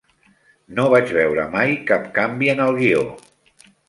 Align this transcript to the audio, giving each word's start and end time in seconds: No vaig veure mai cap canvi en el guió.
No 0.77 0.85
vaig 0.93 1.11
veure 1.17 1.43
mai 1.55 1.73
cap 1.91 2.07
canvi 2.15 2.49
en 2.55 2.63
el 2.65 2.73
guió. 2.81 3.05